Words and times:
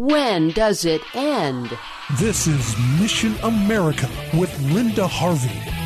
When 0.00 0.48
does 0.52 0.86
it 0.86 1.02
end? 1.14 1.76
This 2.18 2.46
is 2.46 2.74
Mission 2.98 3.36
America 3.42 4.08
with 4.32 4.50
Linda 4.72 5.06
Harvey. 5.06 5.79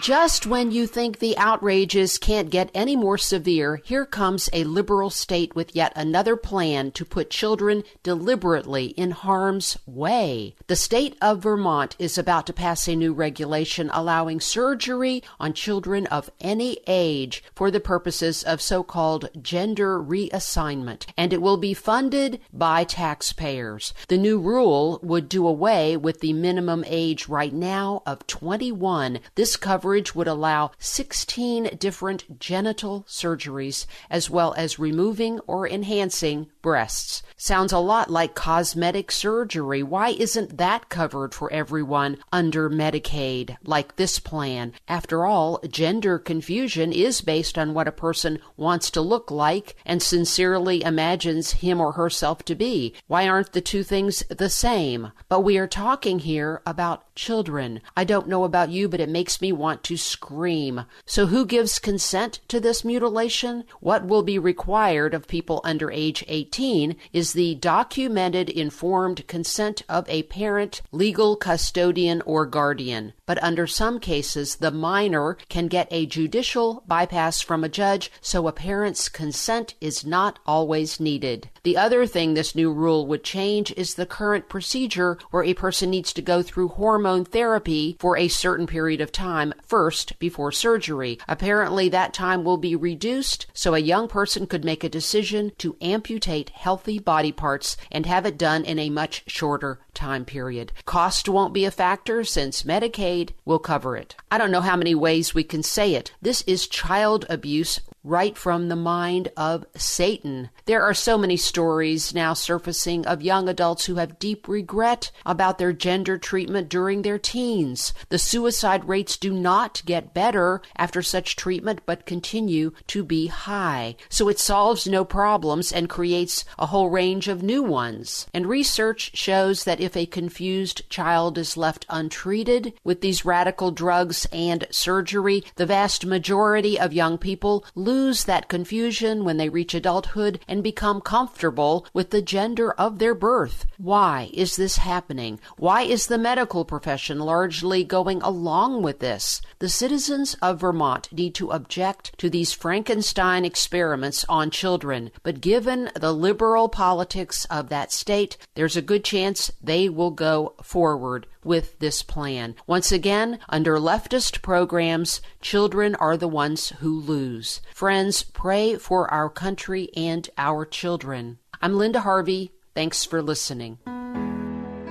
Just 0.00 0.46
when 0.46 0.70
you 0.70 0.86
think 0.86 1.18
the 1.18 1.36
outrages 1.36 2.18
can't 2.18 2.50
get 2.50 2.70
any 2.72 2.94
more 2.94 3.18
severe, 3.18 3.80
here 3.84 4.06
comes 4.06 4.48
a 4.52 4.62
liberal 4.62 5.10
state 5.10 5.56
with 5.56 5.74
yet 5.74 5.92
another 5.96 6.36
plan 6.36 6.92
to 6.92 7.04
put 7.04 7.30
children 7.30 7.82
deliberately 8.04 8.86
in 8.86 9.10
harm's 9.10 9.76
way. 9.86 10.54
The 10.68 10.76
state 10.76 11.16
of 11.20 11.42
Vermont 11.42 11.96
is 11.98 12.16
about 12.16 12.46
to 12.46 12.52
pass 12.52 12.86
a 12.86 12.94
new 12.94 13.12
regulation 13.12 13.90
allowing 13.92 14.40
surgery 14.40 15.22
on 15.40 15.52
children 15.52 16.06
of 16.06 16.30
any 16.40 16.78
age 16.86 17.42
for 17.54 17.70
the 17.70 17.80
purposes 17.80 18.44
of 18.44 18.62
so 18.62 18.84
called 18.84 19.28
gender 19.42 20.00
reassignment, 20.00 21.06
and 21.16 21.32
it 21.32 21.42
will 21.42 21.56
be 21.56 21.74
funded 21.74 22.40
by 22.52 22.84
taxpayers. 22.84 23.92
The 24.06 24.16
new 24.16 24.38
rule 24.38 25.00
would 25.02 25.28
do 25.28 25.46
away 25.46 25.96
with 25.96 26.20
the 26.20 26.32
minimum 26.32 26.84
age 26.86 27.28
right 27.28 27.52
now 27.52 28.02
of 28.06 28.26
21. 28.28 29.18
This 29.34 29.56
coverage 29.88 30.14
would 30.14 30.28
allow 30.28 30.70
16 30.78 31.78
different 31.78 32.38
genital 32.38 33.06
surgeries, 33.08 33.86
as 34.10 34.28
well 34.28 34.52
as 34.58 34.78
removing 34.78 35.40
or 35.46 35.66
enhancing 35.66 36.46
breasts. 36.60 37.22
Sounds 37.38 37.72
a 37.72 37.78
lot 37.78 38.10
like 38.10 38.34
cosmetic 38.34 39.10
surgery. 39.10 39.82
Why 39.82 40.10
isn't 40.10 40.58
that 40.58 40.90
covered 40.90 41.32
for 41.32 41.50
everyone 41.50 42.18
under 42.30 42.68
Medicaid, 42.68 43.56
like 43.64 43.96
this 43.96 44.18
plan? 44.18 44.74
After 44.88 45.24
all, 45.24 45.58
gender 45.66 46.18
confusion 46.18 46.92
is 46.92 47.22
based 47.22 47.56
on 47.56 47.72
what 47.72 47.88
a 47.88 47.92
person 47.92 48.40
wants 48.58 48.90
to 48.90 49.00
look 49.00 49.30
like 49.30 49.74
and 49.86 50.02
sincerely 50.02 50.82
imagines 50.82 51.52
him 51.52 51.80
or 51.80 51.92
herself 51.92 52.44
to 52.44 52.54
be. 52.54 52.92
Why 53.06 53.26
aren't 53.26 53.52
the 53.52 53.62
two 53.62 53.82
things 53.82 54.22
the 54.28 54.50
same? 54.50 55.12
But 55.30 55.40
we 55.40 55.56
are 55.56 55.68
talking 55.68 56.18
here 56.18 56.60
about 56.66 57.14
children. 57.14 57.80
I 57.96 58.04
don't 58.04 58.28
know 58.28 58.44
about 58.44 58.68
you, 58.70 58.88
but 58.88 59.00
it 59.00 59.08
makes 59.08 59.40
me 59.40 59.52
want 59.52 59.77
to 59.84 59.96
scream. 59.96 60.84
So, 61.06 61.26
who 61.26 61.46
gives 61.46 61.78
consent 61.78 62.40
to 62.48 62.60
this 62.60 62.84
mutilation? 62.84 63.64
What 63.80 64.06
will 64.06 64.22
be 64.22 64.38
required 64.38 65.14
of 65.14 65.28
people 65.28 65.60
under 65.64 65.90
age 65.90 66.24
18 66.28 66.96
is 67.12 67.32
the 67.32 67.54
documented 67.56 68.50
informed 68.50 69.26
consent 69.26 69.82
of 69.88 70.08
a 70.08 70.24
parent, 70.24 70.82
legal 70.92 71.36
custodian, 71.36 72.22
or 72.22 72.46
guardian. 72.46 73.12
But 73.26 73.42
under 73.42 73.66
some 73.66 74.00
cases, 74.00 74.56
the 74.56 74.70
minor 74.70 75.36
can 75.48 75.68
get 75.68 75.88
a 75.90 76.06
judicial 76.06 76.82
bypass 76.86 77.40
from 77.40 77.62
a 77.62 77.68
judge, 77.68 78.10
so 78.20 78.48
a 78.48 78.52
parent's 78.52 79.08
consent 79.08 79.74
is 79.80 80.04
not 80.04 80.38
always 80.46 80.98
needed. 80.98 81.50
The 81.62 81.76
other 81.76 82.06
thing 82.06 82.34
this 82.34 82.54
new 82.54 82.72
rule 82.72 83.06
would 83.06 83.24
change 83.24 83.72
is 83.76 83.94
the 83.94 84.06
current 84.06 84.48
procedure 84.48 85.18
where 85.30 85.44
a 85.44 85.54
person 85.54 85.90
needs 85.90 86.12
to 86.14 86.22
go 86.22 86.42
through 86.42 86.68
hormone 86.68 87.24
therapy 87.24 87.96
for 87.98 88.16
a 88.16 88.28
certain 88.28 88.66
period 88.66 89.00
of 89.00 89.12
time 89.12 89.52
first 89.68 90.18
before 90.18 90.50
surgery. 90.50 91.18
Apparently, 91.28 91.88
that 91.88 92.14
time 92.14 92.42
will 92.42 92.56
be 92.56 92.74
reduced 92.74 93.46
so 93.52 93.74
a 93.74 93.78
young 93.78 94.08
person 94.08 94.46
could 94.46 94.64
make 94.64 94.82
a 94.82 94.88
decision 94.88 95.52
to 95.58 95.76
amputate 95.80 96.50
healthy 96.50 96.98
body 96.98 97.32
parts 97.32 97.76
and 97.92 98.06
have 98.06 98.26
it 98.26 98.38
done 98.38 98.64
in 98.64 98.78
a 98.78 98.90
much 98.90 99.24
shorter 99.26 99.80
time 99.94 100.24
period. 100.24 100.72
Cost 100.86 101.28
won't 101.28 101.52
be 101.52 101.64
a 101.64 101.70
factor 101.70 102.24
since 102.24 102.62
Medicaid 102.62 103.30
will 103.44 103.58
cover 103.58 103.96
it. 103.96 104.16
I 104.30 104.38
don't 104.38 104.50
know 104.50 104.60
how 104.60 104.76
many 104.76 104.94
ways 104.94 105.34
we 105.34 105.44
can 105.44 105.62
say 105.62 105.94
it. 105.94 106.12
This 106.22 106.42
is 106.42 106.66
child 106.66 107.26
abuse 107.28 107.80
right 108.04 108.36
from 108.36 108.68
the 108.68 108.76
mind 108.76 109.28
of 109.36 109.66
Satan. 109.76 110.50
There 110.66 110.82
are 110.82 110.94
so 110.94 111.18
many 111.18 111.36
stories 111.36 112.14
now 112.14 112.34
surfacing 112.34 113.06
of 113.06 113.22
young 113.22 113.48
adults 113.48 113.86
who 113.86 113.96
have 113.96 114.18
deep 114.18 114.48
regret 114.48 115.10
about 115.26 115.58
their 115.58 115.72
gender 115.72 116.16
treatment 116.16 116.68
during 116.68 117.02
their 117.02 117.18
teens. 117.18 117.92
The 118.08 118.18
suicide 118.18 118.88
rates 118.88 119.16
do 119.16 119.32
not 119.32 119.82
get 119.84 120.14
better 120.14 120.62
after 120.76 121.02
such 121.02 121.36
treatment 121.36 121.80
but 121.86 122.06
continue 122.06 122.72
to 122.88 123.04
be 123.04 123.26
high. 123.26 123.96
So 124.08 124.28
it 124.28 124.38
solves 124.38 124.86
no 124.86 125.04
problems 125.04 125.72
and 125.72 125.88
creates 125.88 126.44
a 126.58 126.66
whole 126.66 126.90
range 126.90 127.28
of 127.28 127.42
new 127.42 127.62
ones. 127.62 128.26
And 128.32 128.46
research 128.46 129.10
shows 129.14 129.64
that 129.64 129.80
if 129.80 129.96
a 129.96 130.06
confused 130.06 130.88
child 130.88 131.36
is 131.38 131.56
left 131.56 131.86
untreated 131.88 132.74
with 132.84 133.00
these 133.00 133.24
radical 133.24 133.70
drugs 133.70 134.26
and 134.32 134.66
surgery, 134.70 135.44
the 135.56 135.66
vast 135.66 136.06
majority 136.06 136.78
of 136.78 136.92
young 136.92 137.18
people 137.18 137.64
lose 137.88 138.24
that 138.24 138.50
confusion 138.50 139.24
when 139.24 139.38
they 139.38 139.48
reach 139.48 139.72
adulthood 139.72 140.38
and 140.46 140.62
become 140.62 141.00
comfortable 141.00 141.86
with 141.94 142.10
the 142.10 142.20
gender 142.20 142.72
of 142.72 142.98
their 142.98 143.14
birth. 143.14 143.64
Why 143.78 144.28
is 144.34 144.56
this 144.56 144.76
happening? 144.76 145.40
Why 145.56 145.82
is 145.82 146.06
the 146.06 146.18
medical 146.18 146.66
profession 146.66 147.18
largely 147.18 147.84
going 147.84 148.20
along 148.20 148.82
with 148.82 148.98
this? 148.98 149.40
The 149.58 149.70
citizens 149.70 150.36
of 150.42 150.60
Vermont 150.60 151.08
need 151.10 151.34
to 151.36 151.50
object 151.50 152.12
to 152.18 152.28
these 152.28 152.52
Frankenstein 152.52 153.46
experiments 153.46 154.22
on 154.28 154.50
children, 154.50 155.10
but 155.22 155.40
given 155.40 155.90
the 155.94 156.12
liberal 156.12 156.68
politics 156.68 157.46
of 157.46 157.70
that 157.70 157.90
state, 157.90 158.36
there's 158.54 158.76
a 158.76 158.82
good 158.82 159.02
chance 159.02 159.50
they 159.62 159.88
will 159.88 160.10
go 160.10 160.52
forward 160.62 161.26
with 161.44 161.78
this 161.78 162.02
plan. 162.02 162.54
Once 162.66 162.92
again, 162.92 163.38
under 163.48 163.76
leftist 163.76 164.42
programs, 164.42 165.20
children 165.40 165.94
are 165.96 166.16
the 166.16 166.28
ones 166.28 166.70
who 166.80 166.98
lose. 167.00 167.60
Friends, 167.74 168.22
pray 168.22 168.76
for 168.76 169.10
our 169.12 169.28
country 169.28 169.90
and 169.96 170.28
our 170.38 170.64
children. 170.64 171.38
I'm 171.60 171.76
Linda 171.76 172.00
Harvey. 172.00 172.52
Thanks 172.74 173.04
for 173.04 173.22
listening. 173.22 173.78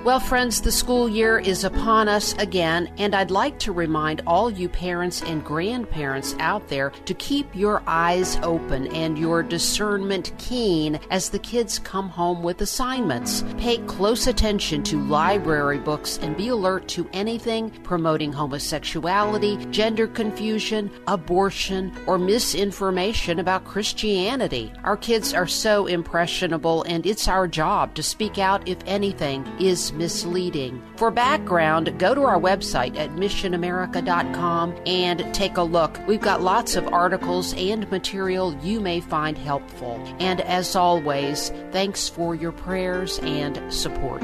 Well, 0.03 0.21
friends, 0.21 0.61
the 0.61 0.71
school 0.71 1.09
year 1.09 1.37
is 1.37 1.65
upon 1.65 2.07
us 2.07 2.33
again, 2.37 2.89
and 2.97 3.13
I'd 3.13 3.29
like 3.29 3.59
to 3.59 3.73
remind 3.73 4.21
all 4.25 4.49
you 4.49 4.69
parents 4.69 5.21
and 5.21 5.43
grandparents 5.43 6.33
out 6.39 6.69
there 6.69 6.91
to 6.91 7.13
keep 7.15 7.53
your 7.53 7.83
eyes 7.87 8.37
open 8.41 8.87
and 8.95 9.17
your 9.17 9.43
discernment 9.43 10.31
keen 10.37 10.97
as 11.11 11.29
the 11.29 11.39
kids 11.39 11.77
come 11.79 12.07
home 12.07 12.41
with 12.41 12.61
assignments. 12.61 13.43
Pay 13.57 13.79
close 13.79 14.27
attention 14.27 14.81
to 14.83 15.03
library 15.07 15.79
books 15.79 16.19
and 16.21 16.37
be 16.37 16.47
alert 16.49 16.87
to 16.89 17.09
anything 17.11 17.69
promoting 17.83 18.31
homosexuality, 18.31 19.57
gender 19.71 20.07
confusion, 20.07 20.89
abortion, 21.07 21.91
or 22.07 22.17
misinformation 22.17 23.39
about 23.39 23.65
Christianity. 23.65 24.71
Our 24.85 24.95
kids 24.95 25.33
are 25.33 25.47
so 25.47 25.85
impressionable, 25.87 26.83
and 26.83 27.05
it's 27.05 27.27
our 27.27 27.45
job 27.45 27.93
to 27.95 28.03
speak 28.03 28.37
out 28.37 28.65
if 28.69 28.77
anything 28.85 29.45
is 29.59 29.91
misleading. 29.97 30.81
For 30.95 31.11
background, 31.11 31.97
go 31.99 32.13
to 32.13 32.23
our 32.23 32.39
website 32.39 32.97
at 32.97 33.11
missionamerica.com 33.11 34.75
and 34.85 35.33
take 35.33 35.57
a 35.57 35.63
look. 35.63 35.99
We've 36.07 36.21
got 36.21 36.41
lots 36.41 36.75
of 36.75 36.87
articles 36.93 37.53
and 37.55 37.89
material 37.91 38.55
you 38.63 38.79
may 38.79 38.99
find 38.99 39.37
helpful. 39.37 40.01
And 40.19 40.41
as 40.41 40.75
always, 40.75 41.49
thanks 41.71 42.07
for 42.07 42.35
your 42.35 42.51
prayers 42.51 43.19
and 43.19 43.61
support. 43.73 44.23